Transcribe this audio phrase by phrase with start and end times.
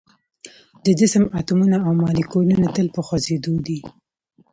[0.85, 3.79] د جسم اتومونه او مالیکولونه تل په خوځیدو دي.